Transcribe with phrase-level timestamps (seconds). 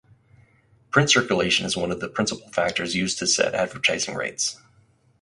[0.89, 4.59] Print circulation is one of the principal factors used to set advertising rates.